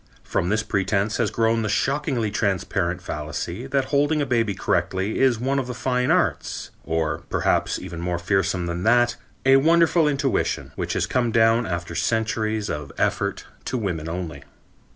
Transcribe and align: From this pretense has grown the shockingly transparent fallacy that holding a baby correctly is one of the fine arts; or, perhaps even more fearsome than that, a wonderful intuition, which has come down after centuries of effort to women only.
From 0.23 0.49
this 0.49 0.63
pretense 0.63 1.17
has 1.17 1.29
grown 1.29 1.61
the 1.61 1.69
shockingly 1.69 2.31
transparent 2.31 3.03
fallacy 3.03 3.67
that 3.67 3.85
holding 3.93 4.19
a 4.19 4.25
baby 4.25 4.55
correctly 4.55 5.19
is 5.19 5.39
one 5.39 5.59
of 5.59 5.67
the 5.67 5.75
fine 5.75 6.09
arts; 6.09 6.71
or, 6.83 7.19
perhaps 7.29 7.77
even 7.77 8.01
more 8.01 8.17
fearsome 8.17 8.65
than 8.65 8.81
that, 8.81 9.15
a 9.45 9.57
wonderful 9.57 10.07
intuition, 10.07 10.71
which 10.75 10.93
has 10.93 11.05
come 11.05 11.31
down 11.31 11.67
after 11.67 11.93
centuries 11.93 12.67
of 12.67 12.91
effort 12.97 13.45
to 13.65 13.77
women 13.77 14.09
only. 14.09 14.43